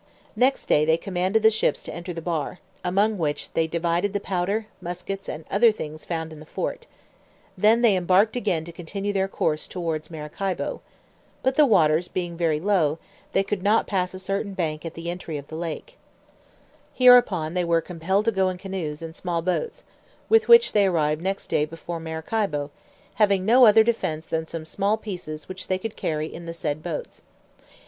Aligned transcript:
Next 0.35 0.65
day 0.65 0.83
they 0.83 0.97
commanded 0.97 1.43
the 1.43 1.51
ships 1.51 1.83
to 1.83 1.93
enter 1.93 2.11
the 2.11 2.23
bar, 2.23 2.57
among 2.83 3.19
which 3.19 3.53
they 3.53 3.67
divided 3.67 4.13
the 4.13 4.19
powder, 4.19 4.65
muskets, 4.81 5.29
and 5.29 5.45
other 5.51 5.71
things 5.71 6.05
found 6.05 6.33
in 6.33 6.39
the 6.39 6.45
fort: 6.47 6.87
then 7.55 7.83
they 7.83 7.95
embarked 7.95 8.35
again 8.35 8.65
to 8.65 8.71
continue 8.71 9.13
their 9.13 9.27
course 9.27 9.67
towards 9.67 10.09
Maracaibo; 10.09 10.81
but 11.43 11.53
the 11.55 11.67
waters 11.67 12.07
being 12.07 12.35
very 12.35 12.59
low, 12.59 12.97
they 13.33 13.43
could 13.43 13.61
not 13.61 13.85
pass 13.85 14.15
a 14.15 14.17
certain 14.17 14.55
bank 14.55 14.83
at 14.85 14.95
the 14.95 15.07
entry 15.07 15.37
of 15.37 15.49
the 15.49 15.55
lake: 15.55 15.99
hereupon 16.95 17.53
they 17.53 17.63
were 17.63 17.79
compelled 17.79 18.25
to 18.25 18.31
go 18.31 18.49
into 18.49 18.63
canoes 18.63 19.03
and 19.03 19.15
small 19.15 19.43
boats, 19.43 19.83
with 20.29 20.47
which 20.47 20.73
they 20.73 20.87
arrived 20.87 21.21
next 21.21 21.45
day 21.45 21.63
before 21.63 21.99
Maracaibo, 21.99 22.71
having 23.21 23.45
no 23.45 23.67
other 23.67 23.83
defence 23.83 24.25
than 24.25 24.47
some 24.47 24.65
small 24.65 24.97
pieces 24.97 25.47
which 25.47 25.67
they 25.67 25.77
could 25.77 25.95
carry 25.95 26.25
in 26.25 26.47
the 26.47 26.55
said 26.55 26.81
boats. 26.81 27.21